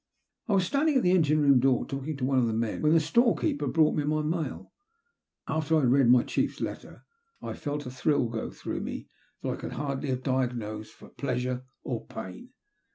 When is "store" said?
2.99-3.35